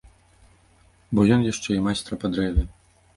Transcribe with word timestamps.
Бо 1.19 1.25
ён 1.35 1.41
яшчэ 1.51 1.69
і 1.81 1.83
майстра 1.89 2.13
па 2.25 2.33
дрэве. 2.37 2.65